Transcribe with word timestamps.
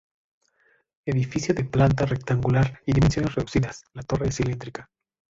Edificio 1.05 1.53
de 1.53 1.63
planta 1.63 2.07
rectangular 2.07 2.81
y 2.87 2.93
dimensiones 2.93 3.35
reducidas, 3.35 3.83
la 3.93 4.01
torre 4.01 4.29
es 4.29 4.35
cilíndrica. 4.37 4.89